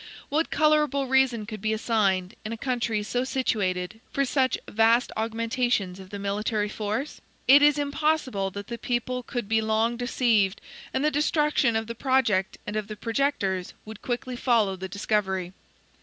What 0.29 0.49
colorable 0.49 1.05
reason 1.05 1.45
could 1.45 1.61
be 1.61 1.73
assigned, 1.73 2.33
in 2.43 2.51
a 2.51 2.57
country 2.57 3.03
so 3.03 3.23
situated, 3.23 3.99
for 4.11 4.25
such 4.25 4.57
vast 4.67 5.11
augmentations 5.15 5.99
of 5.99 6.09
the 6.09 6.17
military 6.17 6.69
force? 6.69 7.21
It 7.47 7.61
is 7.61 7.77
impossible 7.77 8.49
that 8.49 8.65
the 8.65 8.79
people 8.79 9.21
could 9.21 9.47
be 9.47 9.61
long 9.61 9.97
deceived; 9.97 10.59
and 10.91 11.05
the 11.05 11.11
destruction 11.11 11.75
of 11.75 11.85
the 11.85 11.93
project, 11.93 12.57
and 12.65 12.75
of 12.75 12.87
the 12.87 12.95
projectors, 12.95 13.75
would 13.85 14.01
quickly 14.01 14.35
follow 14.35 14.75
the 14.75 14.89
discovery. 14.89 15.53